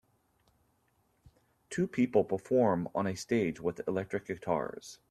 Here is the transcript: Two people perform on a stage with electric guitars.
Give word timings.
Two 1.69 1.87
people 1.87 2.23
perform 2.23 2.89
on 2.95 3.05
a 3.05 3.13
stage 3.13 3.59
with 3.61 3.87
electric 3.87 4.25
guitars. 4.25 4.97